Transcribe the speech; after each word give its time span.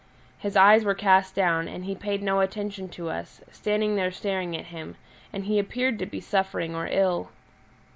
His 0.39 0.57
eyes 0.57 0.83
were 0.83 0.95
cast 0.95 1.35
down, 1.35 1.67
and 1.67 1.85
he 1.85 1.93
paid 1.93 2.23
no 2.23 2.39
attention 2.39 2.89
to 2.89 3.11
us, 3.11 3.39
standing 3.51 3.95
there 3.95 4.09
staring 4.09 4.57
at 4.57 4.65
him, 4.73 4.95
and 5.31 5.43
he 5.45 5.59
appeared 5.59 5.99
to 5.99 6.07
be 6.07 6.19
suffering 6.19 6.73
or 6.73 6.87
ill. 6.87 7.29